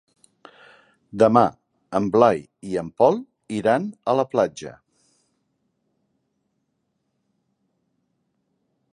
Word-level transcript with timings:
Demà 1.23 1.41
en 1.99 2.05
Blai 2.15 2.39
i 2.69 2.79
en 2.81 2.89
Pol 3.01 3.19
iran 3.57 3.85
a 4.13 4.15
la 4.21 4.25
platja. 4.31 4.73